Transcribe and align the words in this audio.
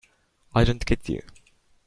I 0.55 0.63
don't 0.63 0.83
get 0.83 1.07
you. 1.09 1.21